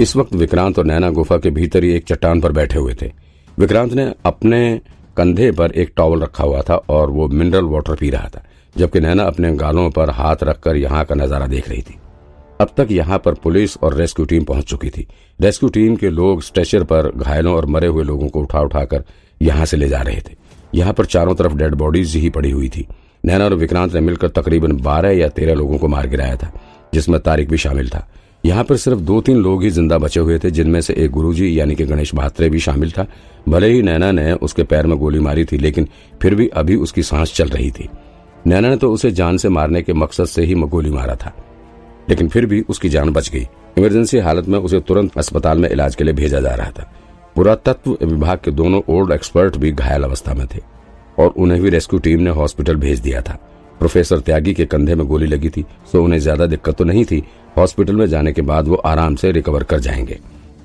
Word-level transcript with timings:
इस 0.00 0.14
वक्त 0.16 0.34
विक्रांत 0.34 0.78
और 0.78 0.84
नैना 0.84 1.08
गुफा 1.10 1.36
के 1.38 1.50
भीतर 1.50 1.84
ही 1.84 1.90
एक 1.90 2.04
चट्टान 2.04 2.40
पर 2.40 2.52
बैठे 2.52 2.78
हुए 2.78 2.94
थे। 3.02 3.10
विक्रांत 3.58 3.92
ने 3.92 4.04
अपने 4.26 4.58
कंधे 5.16 5.50
पर 5.52 5.72
एक 5.72 5.92
टॉवल 5.96 6.22
रखा 6.22 6.44
हुआ 6.44 6.60
था 6.62 6.74
और 6.88 7.10
वो 7.10 7.28
मिनरल 7.28 7.64
वाटर 7.64 7.94
पी 7.94 8.10
रहा 8.10 8.28
था, 8.28 8.42
जबकि 8.76 9.00
नैना 9.00 9.24
अपने 9.24 9.54
गालों 9.56 9.88
पर 9.90 10.10
हाथ 10.10 10.42
रखकर 10.42 10.76
यहाँ 10.76 11.04
का 11.04 11.14
नज़ारा 11.14 11.46
देख 11.46 11.68
रही 11.68 11.82
थी। 11.82 11.98
अब 12.60 12.74
तक 12.76 12.88
यहाँ 12.90 13.18
पर 13.18 13.34
पुलिस 13.34 13.76
और 13.76 13.94
रेस्क्यू 13.94 14.26
टीम 14.26 14.44
पहुँच 14.44 14.64
चुकी 14.64 14.90
थी। 14.90 15.06
रेस्क्यू 15.40 15.68
टीम 15.68 15.96
के 15.96 16.10
लोग 16.10 16.42
स्ट्रेचर 16.42 16.84
पर 16.84 17.10
घायलों 17.10 17.54
और 17.56 17.66
मरे 17.66 17.86
हुए 17.86 18.04
लोगों 18.04 18.28
को 18.28 18.40
उठा 18.40 18.60
उठाकर 18.60 19.04
यहाँ 19.40 19.64
से 19.64 19.76
ले 19.76 19.88
जा 19.88 20.00
रहे 20.00 20.20
थे। 20.20 20.34
यहाँ 20.74 20.92
पर 20.92 21.04
चारों 21.06 21.34
तरफ़ 21.34 21.54
डेड 21.54 21.74
बॉडीज 21.74 22.16
ही 22.16 22.30
पड़ी 22.30 22.50
हुई 22.50 22.68
थी। 22.68 22.86
नैना 23.24 23.44
और 23.44 23.54
विक्रांत 23.54 23.94
ने 23.94 24.00
मिलकर 24.00 24.28
तकरीबन 24.32 24.76
बारह 24.82 25.10
या 25.12 25.28
तेरह 25.30 25.54
लोगों 25.54 25.78
को 25.78 25.88
मार 25.88 26.06
गिराया 26.06 26.36
था, 26.36 26.52
जिसमें 26.94 27.20
तारिक 27.20 27.48
भी 27.48 27.56
शामिल 27.58 27.88
था। 27.88 28.06
यहाँ 28.46 28.64
पर 28.64 28.76
सिर्फ़ 28.76 28.98
दो 29.00 29.20
तीन 29.20 29.36
लोग 29.36 29.62
ही 29.62 29.70
ज़िंदा 29.70 29.96
बचे 29.98 30.20
हुए 30.20 30.38
थे, 30.38 30.50
जिनमें 30.50 30.80
से 30.80 30.94
एक 30.94 31.10
गुरुजी 31.10 31.58
यानी 31.58 31.74
कि 31.74 31.84
गणेश 31.84 32.14
महात्रे 32.14 32.48
भी 32.50 32.58
शामिल 32.60 32.90
था। 32.90 33.06
भले 33.48 33.68
ही 33.68 33.80
नैना 33.82 34.10
ने 34.12 34.32
उसके 34.34 34.62
पैर 34.64 34.86
में 34.86 34.96
गोली 34.98 35.20
मारी 35.20 35.44
थी, 35.44 35.58
लेकिन 35.58 35.88
फिर 36.22 36.34
भी 36.34 36.46
अभी 36.54 36.76
उसकी 36.76 37.02
सांस 37.02 37.34
चल 37.34 37.48
रही 37.48 37.70
थी। 37.70 37.88
नैना 38.46 38.68
ने 38.68 38.76
तो 38.76 38.92
उसे 38.92 39.10
जान 39.12 39.36
से 39.36 39.48
मारने 39.48 39.82
के 39.82 39.92
मकसद 39.94 40.26
से 40.26 40.44
ही 40.44 40.54
गोली 40.66 40.90
मारा 40.90 41.14
था, 41.16 41.32
लेकिन 42.08 42.28
फिर 42.28 42.46
भी 42.46 42.60
उसकी 42.68 42.88
जान 42.88 43.10
बच 43.10 43.30
गई। 43.30 43.46
इमरजेंसी 43.78 44.18
हालत 44.18 44.48
में 44.48 44.58
उसे 44.58 44.80
तुरंत 44.82 45.18
अस्पताल 45.18 45.58
में 45.58 45.68
इलाज 45.70 45.94
के 45.94 46.04
लिए 46.04 46.14
भेजा 46.14 46.40
जा 46.40 46.54
रहा 46.54 46.70
था। 46.70 46.90
पुरातत्व 47.36 47.96
विभाग 48.02 48.38
के 48.38 48.50
दोनों 48.52 48.80
ओल्ड 48.90 49.12
एक्सपर्ट 49.12 49.56
भी 49.56 49.72
घायल 49.72 50.02
अवस्था 50.04 50.34
में 50.34 50.46
थे, 50.46 50.60
और 51.18 51.34
उन्हें 51.36 51.60
भी 51.62 51.70
रेस्क्यू 51.70 51.98
टीम 51.98 52.20
ने 52.20 52.30
हॉस्पिटल 52.32 52.76
भेज 52.76 53.00
दिया 53.00 53.20
था। 53.20 53.38
प्रोफेसर 53.78 54.20
त्यागी 54.20 54.54
के 54.54 54.64
कंधे 54.66 54.94
में 54.94 55.06
गोली 55.06 55.26
लगी 55.26 55.48
थी, 55.48 55.64
सो 55.92 56.02
उन्हें 56.04 56.18
ज़्यादा 56.20 56.46
दिक्कत 56.46 56.76
तो 56.76 56.84
नहीं 56.84 57.04
थी 57.04 57.22
हॉस्पिटल 57.56 57.96
में 57.96 58.06
जाने 58.06 58.32
के 58.32 58.42
बाद 58.42 58.68
वो 58.68 58.74
आराम 58.76 59.14
से 59.14 59.30
रिकवर 59.32 59.62
कर 59.62 59.80
जाएँगे। 59.80 60.18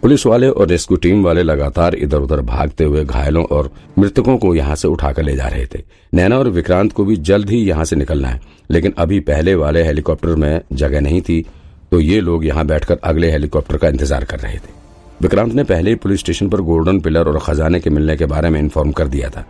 पुलिस 0.03 0.25
वाले 0.25 0.47
और 0.49 0.67
रेस्क्यू 0.67 0.97
टीम 0.97 1.23
वाले 1.23 1.43
लगातार 1.43 1.95
इधर 1.95 2.17
उधर 2.17 2.41
भागते 2.41 2.83
हुए 2.83 3.03
घायलों 3.05 3.43
और 3.47 3.69
मृतकों 3.99 4.37
को 4.37 4.53
यहाँ 4.55 4.75
से 4.75 4.87
उठाकर 4.87 5.23
ले 5.23 5.35
जा 5.35 5.47
रहे 5.47 5.65
थे। 5.65 5.83
नैना 6.13 6.37
और 6.37 6.49
विक्रांत 6.49 6.91
को 6.91 7.05
भी 7.05 7.15
जल्द 7.17 7.49
ही 7.49 7.57
यहाँ 7.59 7.85
से 7.85 7.95
निकलना 7.95 8.27
है, 8.27 8.39
लेकिन 8.71 8.93
अभी 8.97 9.19
पहले 9.21 9.55
वाले 9.55 9.83
हेलीकॉप्टर 9.83 10.35
में 10.35 10.61
जगह 10.73 11.01
नहीं 11.01 11.21
थी 11.21 11.45
तो 11.91 11.99
ये 11.99 12.19
लोग 12.21 12.45
यहाँ 12.45 12.65
बैठकर 12.65 12.97
अगले 13.03 13.31
हेलीकॉप्टर 13.31 13.77
का 13.77 13.87
इंतज़ार 13.87 14.23
कर 14.23 14.39
रहे 14.39 14.57
थे। 14.57 14.79
विक्रांत 15.21 15.53
ने 15.53 15.63
पहले 15.63 15.89
ही 15.89 15.95
पुलिस 15.97 16.19
स्टेशन 16.19 16.49
पर 16.49 16.61
गोल्डन 16.61 16.99
पिलर 16.99 17.27
और 17.27 17.39
खजाने 17.39 17.79
के 17.79 17.89
मिलने 17.89 18.15
के 18.17 18.25
बारे 18.25 18.49
में 18.49 18.59
इन्फॉर्म 18.59 18.91
कर 18.91 19.07
दिया 19.07 19.29
था। 19.29 19.45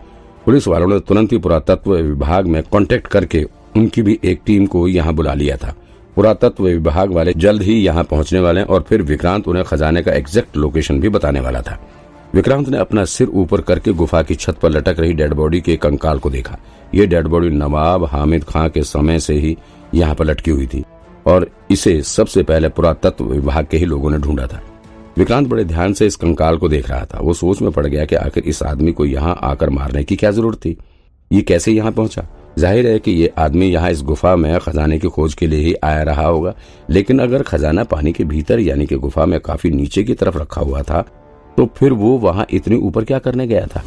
पुलिस 0.46 0.68
वालों 0.68 0.88
ने 0.88 1.00
तुरंत 1.00 1.32
ही 1.32 1.38
पुरातत्व 1.38 1.94
विभाग 1.94 2.48
में 2.48 2.62
कांटेक्ट 2.64 3.08
करके 3.08 3.46
उनकी 3.78 4.02
भी 4.02 4.20
एक 4.24 4.42
टीम 4.46 4.66
को 4.66 4.88
यहाँ 4.88 5.14
बुला 5.14 5.34
लिया 5.34 5.58
था। 5.58 5.74
पुरातत्व 6.16 6.64
विभाग 6.64 7.12
वाले 7.12 7.34
जल्द 7.34 7.62
ही 7.62 7.74
यहाँ 7.76 8.04
पहुँचने 8.04 8.40
वाले 8.40 8.62
और 8.64 8.82
फिर 8.82 9.02
विक्रांत 9.02 9.48
उन्हें 9.48 9.66
खजाने 9.66 10.02
का 10.04 10.12
एग्जैक्ट 10.12 10.58
लोकेशन 10.58 11.00
भी 11.00 11.10
बताने 11.10 11.40
वाला 11.40 11.62
था। 11.62 11.80
विक्रांत 12.36 12.70
ने 12.70 12.78
अपना 12.78 13.06
सिर 13.06 13.28
ऊपर 13.28 13.62
करके 13.62 13.94
गुफा 13.94 14.22
की 14.22 14.36
छत 14.36 14.58
पर 14.62 14.70
लटक 14.70 15.00
रही 15.00 15.14
डेड 15.14 15.34
बॉडी 15.34 15.62
के 15.62 15.76
कंकाल 15.78 16.20
को 16.20 16.30
देखा। 16.30 16.58
ये 16.96 17.06
डेड 17.08 17.28
बॉडी 17.28 17.50
नवाब 17.50 18.06
हामिद 18.06 18.44
खां 18.44 18.68
के 18.70 18.84
समय 18.84 19.20
से 19.20 19.34
ही 19.34 19.56
यहाँ 19.94 20.16
पर 20.16 20.26
लटकी 20.26 20.52
हुई 20.52 20.68
थी 20.68 20.84
और 21.28 21.50
इसे 21.72 22.02
सबसे 22.02 22.44
पहले 22.44 22.70
पुरातत्व 22.70 23.26
विभाग 23.26 23.68
के 23.72 23.78
ही 23.78 23.86
लोगों 23.86 24.12
ने 24.12 24.18
ढूंढा 24.18 24.48
था। 24.48 24.62
विक्रांत 25.18 25.48
बड़े 25.48 25.64
ध्यान 25.64 25.94
से 25.94 26.06
इस 26.08 26.16
कंकाल 26.16 26.58
को 26.58 26.70
देख 26.70 26.90
रहा 26.90 27.06
था। 27.06 27.20
वो 27.20 27.34
सोच 27.34 27.62
में 27.62 27.72
पड़ 27.72 27.86
गया 27.88 28.06
कि 28.06 28.16
आखिर 28.16 28.44
इस 28.44 28.62
आदमी 28.64 28.92
को 28.92 29.06
यहाँ 29.06 29.38
आकर 29.44 29.70
मारने 29.70 30.04
की 30.04 30.16
क्या 30.16 30.32
ज़रूरत 30.32 30.58
थी? 30.58 30.78
ये 31.32 31.42
कैसे 31.42 31.72
यहाँ 31.72 31.92
पहुँचा? 31.92 32.28
ज़ाहिर 32.60 32.88
है 32.88 33.00
कि 33.00 33.12
ये 33.12 33.32
आदमी 33.38 33.68
यहाँ 33.68 33.90
इस 33.92 34.02
गुफा 34.04 34.36
में 34.36 34.60
खजाने 34.60 34.98
की 35.00 35.08
खोज 35.08 35.34
के 35.34 35.48
लिए 35.48 35.60
ही 35.60 35.74
आया 35.84 36.02
रहा 36.04 36.26
होगा, 36.26 36.54
लेकिन 36.90 37.20
अगर 37.20 37.44
खजाना 37.44 37.84
पानी 37.84 38.12
के 38.14 38.24
भीतर 38.24 38.60
यानी 38.60 38.86
कि 38.86 38.96
गुफा 38.98 39.26
में 39.26 39.40
काफ़ी 39.40 39.70
नीचे 39.72 40.04
की 40.04 40.14
तरफ़ 40.14 40.38
रखा 40.38 40.62
हुआ 40.62 40.82
था 40.82 41.02
तो 41.58 41.66
फिर 41.78 41.94
वो 41.94 42.18
वहाँ 42.20 42.46
इतनी 42.54 42.78
ऊपर 42.78 43.04
क्या 43.06 43.20
करने 43.20 43.48
गया 43.48 43.66
था? 43.68 43.84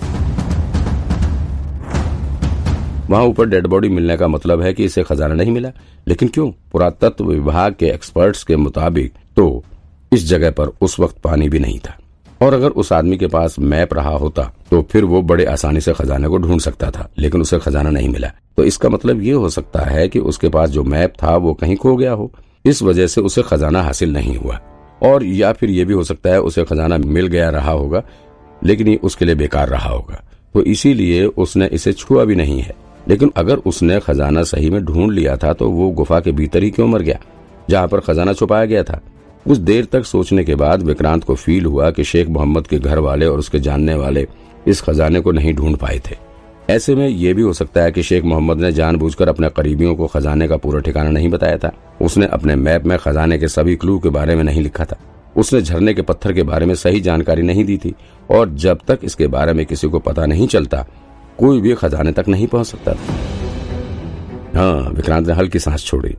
वहाँ 3.11 3.25
ऊपर 3.25 3.47
डेड 3.47 3.67
बॉडी 3.67 3.89
मिलने 3.89 4.17
का 4.17 4.29
मतलब 4.29 4.61
है 4.63 4.73
कि 4.75 4.85
इसे 4.85 5.03
खजाना 5.03 5.35
नहीं 5.35 5.53
मिला। 5.53 5.71
लेकिन 6.07 6.29
क्यों? 6.29 6.51
पुरातत्व 6.73 7.25
विभाग 7.25 7.75
के 7.79 7.87
एक्सपर्ट्स 7.87 8.45
के 8.45 8.57
मुताबिक 8.57 9.13
तो 9.37 9.63
इस 10.13 10.27
जगह 10.29 10.51
पर 10.51 10.71
उस 10.81 10.99
वक्त 11.01 11.19
पानी 11.25 11.49
भी 11.49 11.59
नहीं 11.59 11.79
था। 11.79 11.97
और 12.41 12.55
अगर 12.55 12.69
उस 12.71 12.93
आदमी 12.93 13.17
के 13.17 13.27
पास 13.27 13.59
मैप 13.61 13.95
रहा 13.95 14.17
होता 14.17 14.43
तो 14.75 14.81
फिर 14.83 15.05
वो 15.05 15.21
बड़े 15.23 15.45
आसानी 15.45 15.81
से 15.81 15.93
खजाने 15.93 16.29
को 16.29 16.39
ढूंढ 16.39 16.61
सकता 16.61 16.91
था, 16.91 17.09
लेकिन 17.19 17.41
उसे 17.41 17.59
खजाना 17.59 17.91
नहीं 17.91 18.09
मिला। 18.09 18.31
तो 18.57 18.65
इसका 18.65 18.89
मतलब 18.89 19.21
ये 19.23 19.33
हो 19.33 19.49
सकता 19.49 19.81
है 19.81 20.09
कि 20.09 20.19
उसके 20.19 20.49
पास 20.49 20.71
जो 20.71 20.83
मैप 20.85 21.13
था, 21.23 21.37
वो 21.37 21.53
कहीं 21.55 21.77
खो 21.77 21.97
गया 21.97 22.13
हो। 22.13 22.31
इस 22.65 22.83
वजह 22.83 23.07
से 23.07 23.21
उसे 23.21 23.43
खजाना 23.43 23.83
हासिल 23.83 24.13
नहीं 24.13 24.37
हुआ। 24.37 24.59
और 25.03 25.25
या 25.25 25.53
फिर 25.53 25.71
ये 25.71 25.85
भी 25.85 25.95
हो 25.95 26.05
सकता 26.05 26.31
है 26.31 26.41
उसे 26.41 26.65
खजाना 26.65 26.99
मिल 26.99 27.27
गया 27.27 27.51
रहा 27.51 27.71
होगा, 27.71 28.03
लेकिन 28.65 28.89
ये 28.89 28.97
उसके 29.03 29.25
लिए 29.25 29.35
बेकार 29.35 29.69
रहा 29.69 29.91
होगा। 29.91 30.23
तो 30.55 30.63
इसीलिए 30.63 31.25
उसने 31.25 31.67
इसे 31.67 31.93
छुआ 31.93 32.25
भी 32.25 32.35
नहीं 32.35 32.61
है। 32.61 32.75
लेकिन 33.09 33.33
अगर 33.37 33.57
उसने 33.57 34.01
खजाना 34.01 34.43
सही 34.43 34.71
में 34.71 34.85
ढूंढ 34.85 35.13
लिया 35.13 35.37
था 35.37 35.53
तो 35.53 35.71
वो 35.71 35.91
गुफा 35.93 36.21
के 36.21 36.33
भीतर 36.33 36.63
ही 36.63 36.71
क्यों 36.71 36.89
मर 36.89 37.03
गया, 37.03 37.19
जहाँ 37.71 37.89
पर 37.89 38.01
खजाना 38.01 38.33
छुपाया 38.33 38.65
गया 38.65 38.83
था? 38.83 39.01
कुछ 39.47 39.59
देर 39.59 39.85
तक 39.85 40.05
सोचने 40.05 40.45
के 40.45 40.55
बाद 40.55 40.83
विक्रांत 40.83 41.25
को 41.25 41.35
फील 41.35 41.65
हुआ 41.65 41.91
कि 41.91 42.05
शेख 42.05 42.29
मोहम्मद 42.29 42.67
के 42.67 42.79
घर 42.79 42.99
वाले 42.99 43.27
और 43.27 43.39
उसके 43.39 43.59
जानने 43.61 43.95
वाले 43.95 44.27
इस 44.67 44.81
खजाने 44.81 45.21
को 45.21 45.33
नहीं 45.33 45.55
ढूंढ 45.55 45.77
पाए 45.77 46.01
थे। 46.11 46.17
ऐसे 46.71 46.95
में 46.95 47.09
यह 47.09 47.35
भी 47.35 47.43
हो 47.43 47.53
सकता 47.53 47.83
है 47.83 47.93
कि 47.93 48.03
शेख 48.03 48.25
मोहम्मद 48.25 48.61
ने 48.61 48.73
जानबूझकर 48.73 49.29
अपने 49.29 49.49
करीबियों 49.49 49.95
को 49.97 50.07
खजाने 50.07 50.49
का 50.49 50.57
पूरा 50.57 50.81
ठिकाना 50.81 51.11
नहीं 51.11 51.29
बताया 51.29 51.59
था। 51.59 51.73
उसने 52.03 52.27
अपने 52.27 52.57
मैप 52.57 52.85
में 52.85 52.99
खजाने 52.99 53.39
के 53.39 53.49
सभी 53.49 53.77
क्लू 53.77 53.99
के 53.99 54.09
बारे 54.09 54.37
में 54.37 54.45
नहीं 54.45 54.63
लिखा 54.63 54.85
था। 54.85 54.97
उसने 55.37 55.63
झरने 55.63 55.95
के 55.95 56.03
पत्थर 56.03 56.33
के 56.33 56.43
बारे 56.43 56.67
में 56.67 56.75
सही 56.75 57.01
जानकारी 57.01 57.43
नहीं 57.43 57.65
दी 57.65 57.77
थी 57.77 57.95
और 58.31 58.51
जब 58.51 58.79
तक 58.89 58.99
इसके 59.05 59.27
बारे 59.27 59.53
में 59.53 59.67
किसी 59.67 59.89
को 59.89 59.99
पता 59.99 60.27
नहीं 60.27 60.47
चलता, 60.47 60.87
कोई 61.39 61.61
भी 61.61 61.75
खजाने 61.75 62.13
तक 62.13 62.29
नहीं 62.29 62.47
पहुँच 62.47 62.67
सकता 62.67 62.95
था। 62.95 64.61
हाँ 64.61 64.91
विक्रांत 64.91 65.27
ने 65.27 65.33
हल्की 65.33 65.59
सांस 65.59 65.85
छोड़ी। 65.85 66.15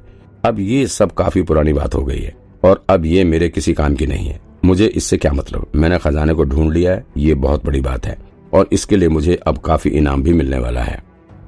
अब 0.46 0.60
ये 0.60 0.88
सब 0.88 1.12
काफ़ी 1.12 1.42
पुरानी 1.42 1.74
बात 1.74 1.96
हो 1.96 2.04
गई 2.04 2.20
है 2.20 2.36
और 2.64 2.84
अब 2.90 3.06
ये 3.06 3.24
मेरे 3.24 3.50
किसी 3.50 3.74
काम 3.74 3.96
की 3.96 4.08
नहीं 4.08 4.28
है। 4.28 4.40
मुझे 4.66 4.86
इससे 4.86 5.18
क्या 5.18 5.34
मतलब? 5.34 5.68
मैंने 5.76 5.98
खजाने 5.98 6.34
को 6.34 6.44
ढूंढ 6.44 6.74
लिया 6.74 6.92
है, 6.92 7.06
ये 7.18 7.34
बहुत 7.34 7.66
बड़ी 7.66 7.82
बात 7.82 8.06
है। 8.06 8.18
और 8.56 8.70
इसके 8.72 8.98
लिए 8.98 9.10
मुझे 9.10 9.40
अब 9.48 9.58
काफ़ी 9.58 9.90
इनाम 9.92 10.24
भी 10.24 10.34
मिलने 10.34 10.60
वाला 10.60 10.82
है। 10.82 11.02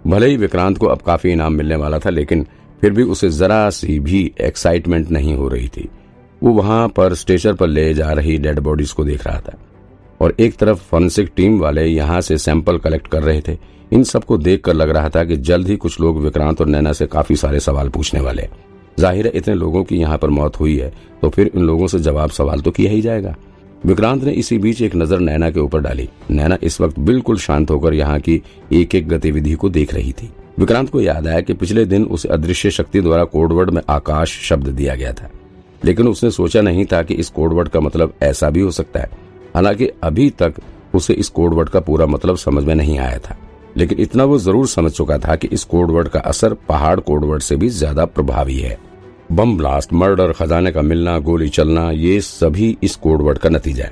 भले 0.08 0.28
ही 0.28 0.38
विक्रांत 0.38 0.78
को 0.78 0.88
अब 0.88 1.02
काफ़ी 1.02 1.32
इनाम 1.32 1.54
मिलने 1.54 1.76
वाला 1.76 2.00
था, 2.00 2.10
लेकिन 2.10 2.46
फिर 2.82 2.92
भी 2.92 3.04
उसे 3.06 3.30
जरा 3.32 3.70
सी 3.72 4.00
भी 4.00 4.32
एक्साइटमेंट 4.42 5.10
नहीं 5.12 5.36
हो 5.36 5.48
रही 5.48 5.68
थी। 5.68 5.88
वो 6.42 6.52
वहाँ 6.54 6.88
पर 6.90 7.14
स्टेशन 7.16 7.54
पर 7.54 7.68
ले 7.68 7.94
जा 7.94 8.12
रही 8.12 8.38
डेड 8.38 8.60
बॉडीज 8.60 8.92
को 8.92 9.04
देख 9.06 9.26
रहा 9.28 9.40
था। 9.40 9.58
और 10.22 10.36
एक 10.40 10.56
तरफ़ 10.58 10.78
फॉरेंसिक 10.82 11.32
टीम 11.36 11.60
वाले 11.60 11.86
यहाँ 11.86 12.22
से 12.22 12.38
सैंपल 12.40 12.78
कलेक्ट 12.78 13.08
कर 13.08 13.24
रहे 13.24 13.42
थे। 13.42 13.58
इन 13.92 14.04
सबको 14.04 14.38
देखकर 14.38 14.74
लग 14.74 14.90
रहा 14.90 15.10
था 15.10 15.24
कि 15.24 15.36
जल्द 15.40 15.68
ही 15.68 15.76
कुछ 15.78 16.00
लोग 16.02 16.22
विक्रांत 16.22 16.62
और 16.62 16.68
नैना 16.68 16.94
से 16.94 17.06
काफ़ी 17.08 17.36
सारे 17.36 17.60
सवाल 17.60 17.90
पूछने 17.90 18.20
वाले 18.20 18.48
ज़ाहिर 18.98 19.26
है, 19.26 19.32
इतने 19.32 19.54
लोगों 19.56 19.84
की 19.84 19.98
यहाँ 19.98 20.18
पर 20.18 20.30
मौत 20.30 20.60
हुई 20.60 20.78
है 20.78 20.94
तो 21.22 21.30
फिर 21.30 21.52
इन 21.56 21.62
लोगों 21.62 21.88
से 21.88 22.00
जवाब 22.00 22.30
सवाल 22.32 22.62
तो 22.62 22.72
किया 22.72 22.92
ही 22.92 23.02
जाएगा। 23.02 23.36
विक्रांत 23.88 24.24
ने 24.24 24.32
इसी 24.32 24.58
बीच 24.58 24.82
एक 24.82 24.96
नज़र 24.96 25.20
नैना 25.20 25.50
के 25.52 25.60
ऊपर 25.60 25.80
डाली। 25.80 26.08
नैना 26.32 26.58
इस 26.64 26.80
वक्त 26.82 26.98
बिल्कुल 27.00 27.38
शांत 27.38 27.70
होकर 27.72 27.94
यहाँ 27.94 28.20
की 28.20 28.42
एक 28.74 28.96
एक 28.96 29.08
गतिविधि 29.08 29.54
को 29.54 29.70
देख 29.70 29.94
रही 29.94 30.12
थी। 30.12 30.30
विक्रांत 30.60 30.90
को 30.90 31.02
याद 31.02 31.28
आया 31.28 31.42
कि 31.42 31.54
पिछले 31.54 31.86
दिन 31.86 32.06
उसे 32.06 32.30
अदृश्य 32.30 32.72
शक्ति 32.72 33.02
द्वारा 33.02 33.24
कोडवर्ड 33.26 33.70
में 33.70 33.82
आकाश 33.90 34.32
शब्द 34.40 34.68
दिया 34.68 34.96
गया 34.96 35.14
था। 35.14 35.30
लेकिन 35.86 36.08
उसने 36.08 36.32
सोचा 36.32 36.62
नहीं 36.62 36.86
था 36.86 37.02
कि 37.04 37.14
इस 37.14 37.30
कोडवर्ड 37.30 37.70
का 37.70 37.80
मतलब 37.80 38.14
ऐसा 38.24 38.50
भी 38.50 38.62
हो 38.62 38.72
सकता 38.72 39.00
है। 39.00 39.10
हालाँकि 39.56 39.90
अभी 40.04 40.30
तक 40.30 40.54
उसे 40.94 41.14
इस 41.14 41.30
कोडवर्ड 41.30 41.70
का 41.70 41.80
पूरा 41.80 42.06
मतलब 42.06 42.38
समझ 42.38 42.64
में 42.64 42.74
नहीं 42.76 42.98
आया 43.00 43.18
था। 43.20 43.38
लेकिन 43.78 44.00
इतना 44.00 44.24
वो 44.24 44.38
ज़रूर 44.40 44.68
समझ 44.68 44.92
चुका 44.92 45.18
था 45.18 45.36
कि 45.36 45.48
इस 45.48 45.64
कोडवर्ड 45.64 46.08
का 46.08 46.20
असर 46.20 46.54
पहाड़ 46.70 47.00
कोडवर्ड 47.00 47.42
से 47.42 47.56
भी 47.56 47.70
ज़्यादा 47.70 48.06
प्रभावी 48.06 48.60
है। 48.60 48.78
बम 49.32 49.58
ब्लास्ट, 49.58 49.94
मर्डर, 49.94 50.32
खजाने 50.32 50.72
का 50.72 50.82
मिलना, 50.82 51.20
गोली 51.20 51.50
चलना, 51.50 51.92
ये 51.92 52.22
सभी 52.22 52.78
इस 52.84 52.96
कोडवर्ड 52.96 53.38
का 53.38 53.50
नतीजा 53.50 53.84
है। 53.84 53.92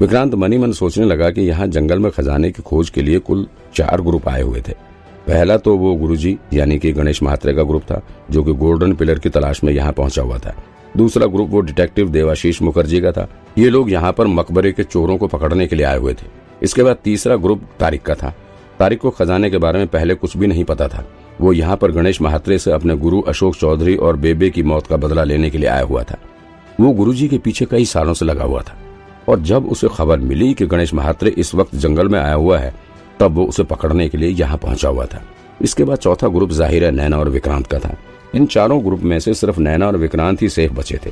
विक्रांत 0.00 0.34
मनी 0.34 0.58
मन 0.58 0.72
सोचने 0.72 1.04
लगा 1.04 1.30
कि 1.30 1.40
यहाँ 1.40 1.66
जंगल 1.66 1.98
में 1.98 2.12
खजाने 2.12 2.50
की 2.50 2.62
खोज 2.62 2.90
के 2.90 3.02
लिए 3.02 3.18
कुल 3.18 3.46
चार 3.74 4.00
ग्रुप 4.00 4.28
आए 4.28 4.42
हुए 4.42 4.60
थे। 4.60 4.72
पहला 5.26 5.56
तो 5.56 5.76
वो 5.76 5.94
गुरुजी, 5.94 6.38
यानी 6.52 6.78
कि 6.78 6.92
गणेश 6.92 7.22
महात्रे 7.22 7.54
का 7.54 7.62
ग्रुप 7.62 7.82
था, 7.82 8.02
जो 8.30 8.44
कि 8.44 8.52
गोल्डन 8.52 8.92
पिलर 8.92 9.18
की 9.18 9.28
तलाश 9.28 9.64
में 9.64 9.72
यहाँ 9.72 9.92
पहुँचा 9.92 10.22
हुआ 10.22 10.38
था। 10.38 10.54
दूसरा 10.96 11.26
ग्रुप 11.26 11.50
वो 11.50 11.60
डिटेक्टिव 11.60 12.08
देवाशीष 12.08 12.62
मुखर्जी 12.62 13.00
का 13.00 13.12
था। 13.12 13.28
ये 13.58 13.68
लोग 13.68 13.92
यहाँ 13.92 14.12
पर 14.12 14.26
मकबरे 14.26 14.72
के 14.72 14.84
चोरों 14.84 15.16
को 15.16 15.26
पकड़ने 15.26 15.66
के 15.66 15.76
लिए 15.76 15.86
आए 15.86 15.98
हुए 15.98 16.14
थे। 16.14 16.26
इसके 16.62 16.82
बाद 16.82 16.96
तीसरा 17.04 17.36
ग्रुप 17.36 17.62
तारिक 17.80 18.02
का 18.02 18.14
था। 18.14 18.34
तारिक 18.78 18.98
को 18.98 19.10
खजाने 19.10 19.50
के 19.50 19.58
बारे 19.58 19.78
में 19.78 19.88
पहले 19.88 20.14
कुछ 20.14 20.36
भी 20.36 20.46
नहीं 20.46 20.64
पता 20.64 20.88
था। 20.88 21.06
वो 21.40 21.52
यहाँ 21.52 21.76
पर 21.76 21.90
गणेश 21.90 22.20
महात्रे 22.20 22.58
से 22.58 22.72
अपने 22.72 22.96
गुरु 22.96 23.20
अशोक 23.20 23.56
चौधरी 23.56 23.96
और 23.96 24.16
बेबे 24.16 24.50
की 24.50 24.62
मौत 24.62 24.86
का 24.86 24.96
बदला 24.96 25.24
लेने 25.24 25.50
के 25.50 25.58
लिए 25.58 25.68
आया 25.68 25.82
हुआ 25.82 26.02
था। 26.02 26.18
वो 26.80 26.92
गुरुजी 26.92 27.28
के 27.28 27.38
पीछे 27.38 27.64
कई 27.64 27.84
सालों 27.84 28.14
से 28.14 28.24
लगा 28.24 28.44
हुआ 28.44 28.62
था। 28.62 28.76
और 29.28 29.40
जब 29.40 29.66
उसे 29.66 29.88
खबर 29.88 30.18
मिली 30.18 30.54
कि 30.54 30.66
गणेश 30.66 30.94
महात्रे 30.94 31.30
इस 31.30 31.54
वक्त 31.54 31.74
जंगल 31.74 32.08
में 32.08 32.18
आया 32.20 32.34
हुआ 32.34 32.58
है, 32.58 32.74
तब 33.20 33.34
वो 33.34 33.44
उसे 33.44 33.62
पकड़ने 33.62 34.08
के 34.08 34.18
लिए 34.18 34.30
यहाँ 34.30 34.58
पहुँचा 34.58 34.88
हुआ 34.88 35.04
था। 35.04 35.22
इसके 35.62 35.84
बाद 35.84 35.98
चौथा 35.98 36.28
ग्रुप 36.28 36.50
ज़ाहिर 36.50 36.84
है 36.84 36.90
नैना 36.90 37.18
और 37.18 37.28
विक्रांत 37.28 37.66
का 37.66 37.78
था। 37.78 37.96
इन 38.34 38.46
चारों 38.46 38.84
ग्रुप 38.84 39.00
में 39.00 39.18
से 39.20 39.34
सिर्फ़ 39.34 39.60
नैना 39.60 39.86
और 39.86 39.96
विक्रांत 39.96 40.42
ही 40.42 40.48
सेफ़ 40.48 40.72
बचे 40.72 40.98
थे। 41.06 41.10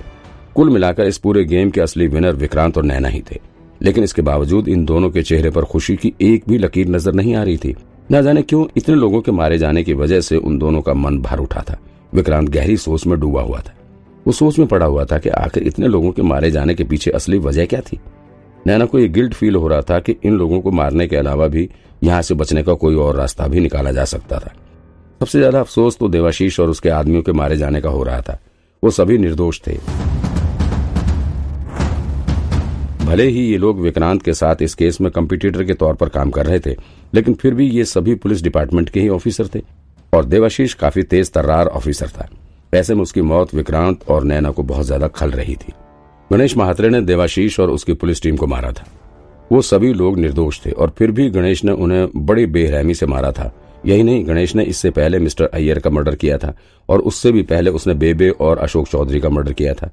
कुल 0.54 0.70
मिलाकर 0.70 1.06
इस 1.06 1.18
पूरे 1.18 1.44
गेम 1.44 1.70
के 1.70 1.80
असली 1.80 2.06
विनर 2.06 2.34
विक्रांत 2.34 2.76
और 2.76 2.84
नैना 2.84 3.08
ही 3.08 3.22
थे। 3.30 3.38
लेकिन 3.82 4.04
इसके 4.04 4.22
बावजूद 4.22 4.68
इन 4.68 4.84
दोनों 4.84 5.10
के 5.10 5.22
चेहरे 5.22 5.50
पर 5.50 5.64
खुशी 5.64 5.96
की 5.96 6.12
एक 6.20 6.44
भी 6.48 6.58
लकीर 6.58 6.88
नज़र 6.88 7.12
नहीं 7.12 7.34
आ 7.34 7.42
रही 7.42 7.56
थी। 7.56 7.74
न 8.12 8.22
जाने 8.22 8.42
क्यों 8.42 8.66
इतने 8.76 8.94
लोगों 8.94 9.20
के 9.20 9.32
मारे 9.32 9.58
जाने 9.58 9.82
की 9.84 9.94
वजह 9.94 10.20
से 10.20 10.36
उन 10.36 10.58
दोनों 10.58 10.80
का 10.82 10.94
मन 10.94 11.18
भर 11.18 11.38
उठा 11.38 11.60
था। 11.60 11.76
विक्रांत 12.14 12.48
गहरी 12.48 12.76
सोच 12.76 13.06
में 13.06 13.18
डूबा 13.20 13.42
हुआ 13.42 13.58
था। 13.58 13.74
वो 14.26 14.32
सोच 14.32 14.58
में 14.58 14.66
पड़ा 14.68 14.86
हुआ 14.86 15.04
था 15.04 15.18
कि 15.18 15.28
आखिर 15.28 15.62
इतने 15.62 15.88
लोगों 15.88 16.10
के 16.12 16.22
मारे 16.22 16.50
जाने 16.50 16.74
के 16.74 16.84
पीछे 16.84 17.10
असली 17.10 17.38
वजह 17.38 17.66
क्या 17.66 17.80
थी? 17.80 17.98
नैना 18.66 18.84
को 18.84 18.98
ये 18.98 19.08
गिल्ट 19.08 19.34
फील 19.34 19.56
हो 19.56 19.68
रहा 19.68 19.80
था 19.80 19.98
कि 20.00 20.16
इन 20.24 20.32
लोगों 20.32 20.60
को 20.60 20.70
मारने 20.70 21.06
के 21.08 21.16
अलावा 21.16 21.46
भी 21.46 21.68
यहाँ 22.04 22.22
से 22.22 22.34
बचने 22.34 22.62
का 22.62 22.74
कोई 22.74 22.94
और 22.94 23.16
रास्ता 23.16 23.46
भी 23.46 23.60
निकाला 23.60 23.92
जा 23.92 24.04
सकता 24.04 24.38
था। 24.38 24.52
सबसे 25.20 25.38
ज़्यादा 25.38 25.60
अफसोस 25.60 25.98
तो 25.98 26.08
देवाशीष 26.08 26.60
और 26.60 26.70
उसके 26.70 26.88
आदमियों 26.88 27.22
के 27.22 27.32
मारे 27.32 27.56
जाने 27.56 27.80
का 27.80 27.88
हो 27.88 28.02
रहा 28.02 28.20
था। 28.20 28.38
वो 28.82 28.90
सभी 28.90 29.18
निर्दोष 29.18 29.60
थे। 29.66 29.78
भले 33.00 33.24
ही 33.24 33.40
ये 33.42 33.56
लोग 33.58 33.80
विक्रांत 33.80 34.22
के 34.22 34.32
साथ 34.34 34.62
इस 34.62 34.74
केस 34.74 35.00
में 35.00 35.10
कंपिटिटर 35.12 35.64
के 35.64 35.74
तौर 35.74 35.94
पर 35.94 36.08
काम 36.08 36.30
कर 36.30 36.46
रहे 36.46 36.58
थे, 36.60 36.74
लेकिन 37.14 37.34
फिर 37.34 37.54
भी 37.54 37.68
ये 37.68 37.84
सभी 37.84 38.14
पुलिस 38.14 38.42
डिपार्टमेंट 38.42 38.90
के 38.90 39.00
ही 39.00 39.08
ऑफिसर 39.08 39.48
थे। 39.54 39.60
और 40.12 40.24
देवाशीष 40.24 40.74
काफ़ी 40.74 41.02
तेज 41.02 41.30
तर्रार 41.32 41.66
ऑफिसर 41.68 42.08
था। 42.08 42.28
ऐसे 42.72 42.94
में 42.94 43.02
उसकी 43.02 43.22
मौत 43.22 43.54
विक्रांत 43.54 44.08
और 44.08 44.24
नैना 44.24 44.50
को 44.50 44.62
बहुत 44.62 44.86
ज़्यादा 44.86 45.08
खल 45.08 45.30
रही 45.30 45.54
थी। 45.56 45.72
गणेश 46.30 46.56
महात्रे 46.56 46.88
ने 46.88 47.00
देवाशीष 47.02 47.58
और 47.60 47.70
उसकी 47.70 47.92
पुलिस 47.94 48.22
टीम 48.22 48.36
को 48.36 48.46
मारा 48.46 48.72
था। 48.72 48.84
वो 49.52 49.62
सभी 49.62 49.92
लोग 49.92 50.18
निर्दोष 50.18 50.60
थे 50.66 50.70
और 50.70 50.92
फिर 50.98 51.10
भी 51.10 51.28
गणेश 51.30 51.64
ने 51.64 51.72
उन्हें 51.74 52.06
बड़ी 52.16 52.46
बेरहमी 52.48 52.94
से 52.94 53.06
मारा 53.06 53.32
था। 53.32 53.52
यही 53.86 54.02
नहीं, 54.02 54.26
गणेश 54.26 54.54
ने 54.54 54.64
इससे 54.64 54.90
पहले 54.90 55.18
मिस्टर 55.18 55.44
अय्यर 55.44 55.78
का 55.78 55.90
मर्डर 55.90 56.14
किया 56.14 56.38
था 56.38 56.54
और 56.88 57.00
उससे 57.00 57.32
भी 57.32 57.42
पहले 57.44 57.70
उसने 57.70 57.94
बेबे 57.96 58.28
और 58.30 58.58
अशोक 58.58 58.88
चौधरी 58.88 59.20
का 59.20 59.28
मर्डर 59.28 59.52
किया 59.52 59.74
था। 59.74 59.90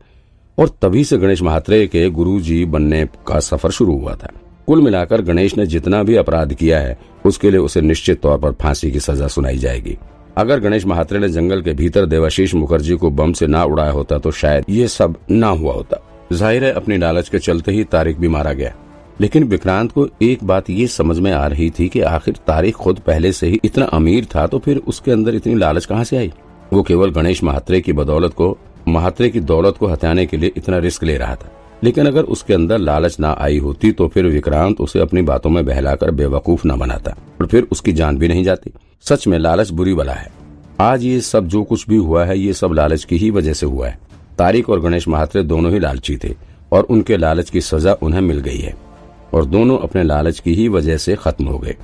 और 0.57 0.69
तभी 0.81 1.03
से 1.03 1.17
गणेश 1.17 1.41
महात्रे 1.41 1.85
के 1.87 2.09
गुरु 2.09 2.39
जी 2.39 2.63
बनने 2.65 3.05
का 3.27 3.39
सफ़र 3.39 3.71
शुरू 3.71 3.97
हुआ 3.97 4.13
था। 4.15 4.31
कुल 4.67 4.81
मिलाकर 4.81 5.21
गणेश 5.21 5.57
ने 5.57 5.65
जितना 5.65 6.01
भी 6.03 6.15
अपराध 6.15 6.53
किया 6.53 6.79
है, 6.79 6.97
उसके 7.25 7.51
लिए 7.51 7.59
उसे 7.59 7.81
निश्चित 7.81 8.21
तौर 8.21 8.37
पर 8.37 8.51
फांसी 8.51 8.91
की 8.91 8.99
सजा 8.99 9.27
सुनाई 9.27 9.57
जाएगी। 9.57 9.97
अगर 10.37 10.59
गणेश 10.59 10.85
महात्रे 10.85 11.19
ने 11.19 11.29
जंगल 11.29 11.61
के 11.61 11.73
भीतर 11.73 12.05
देवाशीष 12.05 12.53
मुखर्जी 12.53 12.95
को 12.95 13.09
बम 13.11 13.33
से 13.33 13.47
ना 13.47 13.63
उड़ाया 13.63 13.91
होता 13.91 14.17
तो 14.17 14.31
शायद 14.31 14.65
ये 14.69 14.87
सब 14.87 15.15
ना 15.31 15.47
हुआ 15.47 15.73
होता। 15.73 16.01
ज़ाहिर 16.33 16.63
है, 16.63 16.71
अपनी 16.71 16.97
लालच 16.97 17.29
के 17.29 17.39
चलते 17.39 17.71
ही 17.71 17.83
तारिक 17.83 18.19
भी 18.19 18.27
मारा 18.27 18.53
गया। 18.53 18.73
लेकिन 19.21 19.43
विक्रांत 19.43 19.91
को 19.91 20.07
एक 20.21 20.43
बात 20.43 20.69
ये 20.69 20.87
समझ 20.87 21.17
में 21.19 21.31
आ 21.31 21.45
रही 21.47 21.69
थी 21.69 21.87
कि 21.89 22.01
आखिर 22.01 22.35
तारिक 22.47 22.75
खुद 22.75 22.99
पहले 22.99 23.31
से 23.31 23.47
ही 23.47 23.59
इतना 23.65 23.85
अमीर 23.93 24.25
था 24.35 24.45
तो 24.47 24.59
फिर 24.59 24.77
उसके 24.77 25.11
अंदर 25.11 25.35
इतनी 25.35 25.55
लालच 25.55 25.85
कहाँ 25.85 26.03
से 26.03 26.17
आई? 26.17 26.31
वो 26.73 26.83
केवल 26.83 27.11
गणेश 27.11 27.43
महात्रे 27.43 27.81
की 27.81 27.93
बदौलत 27.93 28.33
को 28.33 28.57
महात्रे 28.87 29.29
की 29.29 29.39
दौलत 29.39 29.77
को 29.77 29.87
हथियाने 29.87 30.25
के 30.25 30.37
लिए 30.37 30.51
इतना 30.57 30.77
रिस्क 30.77 31.03
ले 31.03 31.17
रहा 31.17 31.35
था। 31.35 31.51
लेकिन 31.83 32.05
अगर 32.05 32.23
उसके 32.23 32.53
अंदर 32.53 32.77
लालच 32.77 33.19
ना 33.19 33.35
आई 33.39 33.57
होती 33.57 33.91
तो 33.91 34.07
फिर 34.07 34.25
विक्रांत 34.25 34.79
उसे 34.81 34.99
अपनी 34.99 35.21
बातों 35.21 35.49
में 35.49 35.65
बहलाकर 35.65 36.11
बेवकूफ़ 36.11 36.67
न 36.67 36.79
बनाता 36.79 37.11
और 37.41 37.47
फिर 37.47 37.67
उसकी 37.71 37.93
जान 37.93 38.17
भी 38.17 38.27
नहीं 38.27 38.43
जाती। 38.43 38.71
सच 39.01 39.27
में 39.27 39.37
लालच 39.39 39.69
बुरी 39.69 39.93
बला 39.93 40.13
है। 40.13 40.31
आज 40.79 41.03
ये 41.03 41.19
सब 41.21 41.47
जो 41.47 41.63
कुछ 41.63 41.87
भी 41.89 41.95
हुआ 41.95 42.25
है, 42.25 42.39
ये 42.39 42.53
सब 42.53 42.71
लालच 42.71 43.03
की 43.03 43.17
ही 43.17 43.29
वजह 43.29 43.53
से 43.53 43.65
हुआ 43.65 43.87
है। 43.87 43.99
तारिक 44.37 44.69
और 44.69 44.79
गणेश 44.79 45.07
महात्रे 45.07 45.43
दोनों 45.43 45.71
ही 45.71 45.79
लालची 45.79 46.17
थे 46.17 46.33
और 46.71 46.83
उनके 46.83 47.17
लालच 47.17 47.49
की 47.49 47.61
सजा 47.61 47.93
उन्हें 47.93 48.21
मिल 48.21 48.39
गई 48.39 48.57
है 48.57 48.75
और 49.33 49.45
दोनों 49.45 49.77
अपने 49.77 50.03
लालच 50.03 50.39
की 50.39 50.53
ही 50.55 50.67
वजह 50.67 50.97
से 50.97 51.15
खत्म 51.15 51.45
हो 51.45 51.57
गए। 51.57 51.75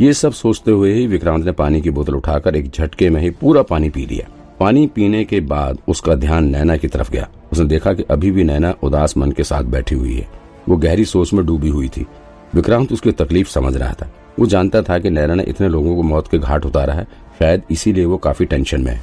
ये 0.00 0.12
सब 0.12 0.32
सोचते 0.32 0.70
हुए 0.70 0.92
ही 0.94 1.06
विक्रांत 1.06 1.44
ने 1.44 1.52
पानी 1.52 1.80
की 1.80 1.90
बोतल 1.90 2.14
उठाकर 2.14 2.56
एक 2.56 2.70
झटके 2.70 3.10
में 3.10 3.20
ही 3.20 3.30
पूरा 3.30 3.62
पानी 3.62 3.90
पी 3.90 4.06
लिया। 4.06 4.26
पानी 4.60 4.86
पीने 4.86 5.24
के 5.24 5.40
बाद 5.40 5.78
उसका 5.88 6.14
ध्यान 6.14 6.44
नैना 6.44 6.76
की 6.76 6.88
तरफ़ 6.88 7.10
गया। 7.10 7.28
उसने 7.52 7.64
देखा 7.64 7.92
कि 7.92 8.02
अभी 8.02 8.30
भी 8.30 8.44
नैना 8.44 8.74
उदास 8.82 9.16
मन 9.16 9.32
के 9.32 9.44
साथ 9.44 9.64
बैठी 9.64 9.94
हुई 9.94 10.14
है। 10.14 10.28
वो 10.68 10.76
गहरी 10.76 11.04
सोच 11.04 11.32
में 11.32 11.44
डूबी 11.46 11.68
हुई 11.68 11.88
थी। 11.88 12.06
विक्रांत 12.54 12.92
उसकी 12.92 13.12
तकलीफ़ 13.12 13.48
समझ 13.48 13.76
रहा 13.76 13.92
था। 13.92 14.10
वो 14.38 14.46
जानता 14.46 14.82
था 14.82 14.98
कि 14.98 15.10
नैना 15.10 15.34
ने 15.34 15.42
इतने 15.42 15.68
लोगों 15.68 15.96
को 15.96 16.02
मौत 16.02 16.28
के 16.28 16.38
घाट 16.38 16.66
उतारा 16.66 16.94
है। 16.94 17.06
शायद 17.38 17.62
इसीलिए 17.70 18.04
वो 18.04 18.16
काफ़ी 18.16 18.46
टेंशन 18.46 18.80
में 18.80 18.92
है। 18.92 19.02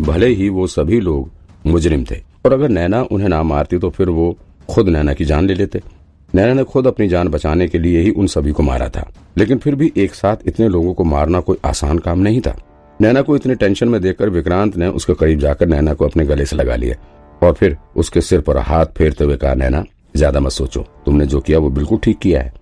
भले 0.00 0.28
ही 0.28 0.48
वो 0.48 0.66
सभी 0.66 1.00
लोग 1.00 1.30
मुजरिम 1.66 2.04
थे, 2.04 2.22
और 2.46 2.52
अगर 2.52 2.68
नैना 2.68 3.02
उन्हें 3.12 3.28
ना 3.28 3.42
मारती 3.42 3.78
तो 3.78 3.90
फिर 3.90 4.08
वो 4.08 4.36
खुद 4.70 4.88
नैना 4.88 5.12
की 5.12 5.24
जान 5.24 5.46
ले 5.46 5.54
लेते। 5.54 5.82
नैना 6.28 6.52
ने 6.52 6.64
खुद 6.64 6.86
अपनी 6.86 7.08
जान 7.08 7.28
बचाने 7.28 7.66
के 7.68 7.78
लिए 7.78 8.00
ही 8.00 8.10
उन 8.10 8.26
सभी 8.26 8.52
को 8.52 8.62
मारा 8.62 8.88
था। 8.88 9.06
लेकिन 9.38 9.58
फिर 9.58 9.74
भी 9.74 9.92
एक 9.96 10.14
साथ 10.14 10.36
इतने 10.46 10.68
लोगों 10.68 10.92
को 10.94 11.04
मारना 11.04 11.40
कोई 11.40 11.56
आसान 11.64 11.98
काम 11.98 12.18
नहीं 12.18 12.40
था। 12.40 12.54
नैना 13.00 13.22
को 13.22 13.36
इतने 13.36 13.54
टेंशन 13.54 13.88
में 13.88 14.00
देखकर 14.00 14.28
विक्रांत 14.28 14.76
ने 14.76 14.88
उसके 14.88 15.14
करीब 15.14 15.38
जाकर 15.40 15.66
नैना 15.66 15.94
को 15.94 16.06
अपने 16.06 16.26
गले 16.26 16.44
से 16.44 16.56
लगा 16.56 16.76
लिया 16.76 16.96
और 17.42 17.52
फिर 17.52 17.76
उसके 17.96 18.20
सिर 18.20 18.40
पर 18.40 18.58
हाथ 18.58 18.86
फेरते 18.96 19.24
हुए 19.24 19.36
कहा, 19.36 19.54
नैना, 19.54 19.84
ज़्यादा 20.16 20.40
मत 20.40 20.52
सोचो। 20.52 20.80
तुमने 21.06 21.26
जो 21.26 21.40
किया 21.40 21.58
वो 21.58 21.70
बिल्कुल 21.70 21.98
ठीक 21.98 22.18
किया 22.18 22.40
है। 22.40 22.52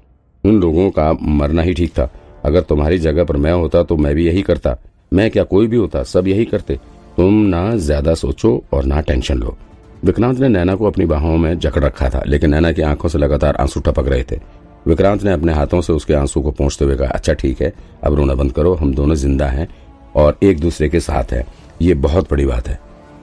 उन 0.44 0.60
लोगों 0.60 0.90
का 0.90 1.12
मरना 1.12 1.62
ही 1.62 1.74
ठीक 1.74 1.90
था। 1.90 2.10
अगर 2.44 2.60
तुम्हारी 2.62 2.98
जगह 2.98 3.24
पर 3.24 3.36
मैं 3.36 3.52
होता 3.52 3.82
तो 3.82 3.96
मैं 3.96 4.14
भी 4.14 4.26
यही 4.26 4.42
करता। 4.42 4.76
मैं 5.12 5.30
क्या 5.30 5.44
कोई 5.44 5.66
भी 5.66 5.76
होता, 5.76 6.02
सब 6.02 6.28
यही 6.28 6.44
करते। 6.44 6.74
तुम 7.16 7.34
ना 7.44 7.70
ज़्यादा 7.76 8.14
सोचो 8.14 8.62
और 8.72 8.84
ना 8.84 9.00
टेंशन 9.00 9.38
लो। 9.38 9.56
विक्रांत 10.06 10.38
ने 10.38 10.48
नैना 10.48 10.74
को 10.74 10.86
अपनी 10.86 11.04
बाहों 11.06 11.36
में 11.36 11.58
जकड़ 11.58 11.82
रखा 11.84 12.08
था, 12.08 12.22
लेकिन 12.26 12.50
नैना 12.50 12.70
की 12.72 12.82
आँखों 12.82 13.08
से 13.08 13.18
लगातार 13.18 13.56
आँसू 13.56 13.80
टपक 13.80 14.08
रहे 14.08 14.22
थे। 14.22 14.38
विक्रांत 14.86 15.22
ने 15.22 15.32
अपने 15.32 15.52
हाथों 15.52 15.80
से 15.80 15.92
उसके 15.92 16.14
आँसू 16.14 16.40
को 16.42 16.50
पहुँचते 16.50 16.84
हुए 16.84 16.96
कहा 16.96 17.08
अच्छा 17.08 17.32
ठीक 17.32 17.62
है, 17.62 17.72
अब 18.04 18.14
रोना 18.14 18.34
बंद 18.34 18.52
करो, 18.52 18.74
हम 18.74 18.94
दोनों 18.94 19.14
ज़िंदा 19.14 19.46
हैं 19.46 19.68
और 20.16 20.38
एक 20.42 20.60
दूसरे 20.60 20.88
के 20.88 21.00
साथ 21.00 21.32
हैं। 21.32 21.44
ये 21.82 21.94
बहुत 21.96 22.30
बड़ी 22.30 22.46
बात 22.46 22.68
है। 22.68 22.78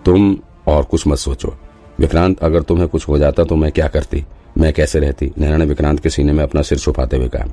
तुम 0.06 0.36
और 0.68 0.84
कुछ 0.84 1.08
मत 1.08 1.18
सोचो। 1.18 1.54
विक्रांत, 2.00 2.40
अगर 2.40 2.62
तुम्हें 2.62 2.88
कुछ 2.88 3.08
हो 3.08 3.18
जाता 3.18 3.44
तो 3.44 3.56
मैं 3.56 3.72
क्या 3.72 3.88
करती? 3.88 4.24
मैं 4.58 4.74
कैसे 4.74 5.00
रहती? 5.00 5.32
नैना 5.38 5.58
ने 5.58 5.66
विक्रांत 5.66 6.00
के 6.00 6.10
सीने 6.10 6.34
में 6.34 6.44
अपना 6.44 6.62
सिर 6.62 6.78
छुपाते 6.78 7.18
हुए 7.18 7.30
कहा, 7.36 7.46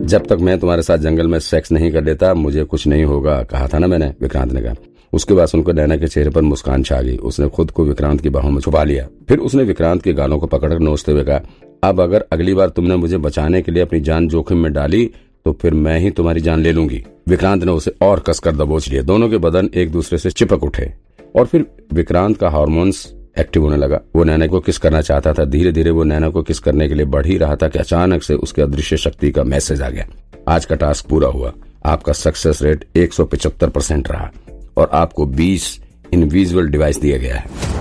जब 0.00 0.26
तक 0.26 0.38
मैं 0.40 0.58
तुम्हारे 0.60 0.82
साथ 0.82 0.98
जंगल 0.98 1.28
में 1.28 1.38
सेक्स 1.40 1.72
नहीं 1.72 1.92
कर 1.92 2.04
लेता 2.04 2.34
मुझे 2.34 2.64
कुछ 2.64 2.86
नहीं 2.86 3.04
होगा, 3.04 3.42
कहा 3.42 3.68
था 3.68 3.78
ना 3.78 3.86
मैंने, 3.86 4.12
विक्रांत 4.20 4.52
ने 4.52 4.62
कहा। 4.62 4.74
उसके 5.16 5.34
बाद 5.34 5.48
सुनकर 5.48 5.74
नैना 5.74 5.96
के 5.96 6.08
चेहरे 6.08 6.30
पर 6.30 6.42
मुस्कान 6.42 6.82
छा 6.82 7.00
गई। 7.02 7.16
उसने 7.18 7.48
खुद 7.48 7.70
को 7.70 7.84
विक्रांत 7.84 8.20
की 8.20 8.28
बाहों 8.28 8.50
में 8.50 8.60
छुपा 8.60 8.82
लिया। 8.84 9.06
फिर 9.28 9.38
उसने 9.40 9.62
विक्रांत 9.64 10.02
के 10.02 10.12
गालों 10.12 10.38
को 10.38 10.46
पकड़कर 10.46 10.78
नोचते 10.78 11.12
हुए 11.12 11.24
कहा, 11.24 11.40
अब 11.82 12.00
अगर 12.00 12.24
अगली 12.32 12.54
बार 12.54 12.68
तुमने 12.68 12.96
मुझे 12.96 13.18
बचाने 13.18 13.62
के 13.62 13.72
लिए 13.72 13.82
अपनी 13.82 14.00
जान 14.00 14.28
जोखिम 14.28 14.58
में 14.58 14.72
डाली 14.72 15.10
तो 15.46 15.52
फिर 15.52 15.74
मैं 15.74 15.98
ही 16.00 16.10
तुम्हारी 16.10 16.40
जान 16.40 16.60
ले 16.60 16.72
लूँगी। 16.72 17.02
विक्रांत 17.28 17.64
ने 17.64 17.72
उसे 17.72 17.92
और 18.02 18.20
कसकर 18.20 18.56
दबोच 18.56 18.88
लिया। 18.88 19.02
दोनों 19.02 19.28
के 19.28 19.38
बदन 19.38 19.68
एक 19.74 19.90
दूसरे 19.92 20.18
से 20.18 20.30
चिपक 20.30 20.64
उठे 20.64 20.92
और 21.36 21.46
फिर 21.46 21.66
विक्रांत 21.92 22.36
का 22.36 22.48
हार्मोन्स 22.50 23.06
एक्टिव 23.38 23.62
होने 23.62 23.76
लगा। 23.76 24.00
वो 24.16 24.24
नैना 24.24 24.46
को 24.46 24.60
किस 24.60 24.78
करना 24.78 25.00
चाहता 25.00 25.32
था? 25.32 25.44
धीरे 25.44 25.72
धीरे 25.72 25.90
वो 25.90 26.04
नैना 26.04 26.28
को 26.30 26.42
किस 26.42 26.58
करने 26.58 26.88
के 26.88 26.94
लिए 26.94 27.06
बढ़ 27.06 27.26
ही 27.26 27.36
रहा 27.38 27.56
था 27.56 27.68
कि 27.68 27.78
अचानक 27.78 28.22
से 28.22 28.34
उसके 28.34 28.62
अदृश्य 28.62 28.96
शक्ति 28.96 29.30
का 29.30 29.44
मैसेज 29.44 29.82
आ 29.82 29.90
गया। 29.90 30.06
आज 30.48 30.64
का 30.64 30.74
टास्क 30.74 31.06
पूरा 31.06 31.28
हुआ। 31.28 31.52
आपका 31.84 32.12
सक्सेस 32.12 32.62
रेट 32.62 32.84
एक 32.96 33.14
परसेंट 33.64 34.10
रहा। 34.10 34.30
और 34.76 34.90
आपको 34.92 35.26
20 35.26 35.80
इनविजुअल 36.12 36.68
डिवाइस 36.68 37.00
दिया 37.00 37.18
गया 37.18 37.36
है। 37.36 37.75